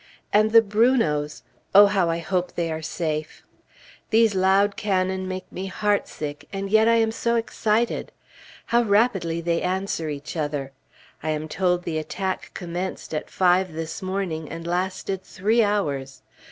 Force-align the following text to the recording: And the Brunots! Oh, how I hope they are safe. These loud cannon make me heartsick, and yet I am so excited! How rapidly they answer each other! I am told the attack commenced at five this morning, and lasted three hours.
And 0.33 0.49
the 0.51 0.63
Brunots! 0.63 1.43
Oh, 1.75 1.85
how 1.85 2.09
I 2.09 2.17
hope 2.17 2.53
they 2.53 2.71
are 2.71 2.81
safe. 2.81 3.43
These 4.09 4.33
loud 4.33 4.75
cannon 4.75 5.27
make 5.27 5.51
me 5.51 5.67
heartsick, 5.67 6.47
and 6.51 6.71
yet 6.71 6.87
I 6.87 6.95
am 6.95 7.11
so 7.11 7.35
excited! 7.35 8.11
How 8.65 8.81
rapidly 8.81 9.41
they 9.41 9.61
answer 9.61 10.09
each 10.09 10.35
other! 10.35 10.71
I 11.21 11.29
am 11.29 11.47
told 11.47 11.83
the 11.83 11.99
attack 11.99 12.49
commenced 12.55 13.13
at 13.13 13.29
five 13.29 13.73
this 13.73 14.01
morning, 14.01 14.49
and 14.49 14.65
lasted 14.65 15.21
three 15.21 15.61
hours. 15.61 16.23